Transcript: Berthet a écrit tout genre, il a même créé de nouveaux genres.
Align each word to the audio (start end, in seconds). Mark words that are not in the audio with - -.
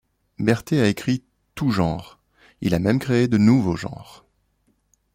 Berthet 0.39 0.81
a 0.81 0.87
écrit 0.87 1.23
tout 1.53 1.69
genre, 1.69 2.19
il 2.61 2.73
a 2.73 2.79
même 2.79 2.97
créé 2.97 3.27
de 3.27 3.37
nouveaux 3.37 3.75
genres. 3.75 4.25